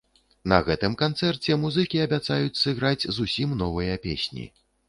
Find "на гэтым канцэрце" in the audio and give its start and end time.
0.53-1.57